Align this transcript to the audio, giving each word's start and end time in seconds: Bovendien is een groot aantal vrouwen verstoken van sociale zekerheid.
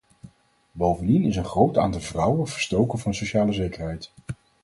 Bovendien 0.71 1.23
is 1.23 1.35
een 1.35 1.45
groot 1.45 1.77
aantal 1.77 2.01
vrouwen 2.01 2.47
verstoken 2.47 2.99
van 2.99 3.13
sociale 3.13 3.53
zekerheid. 3.53 4.11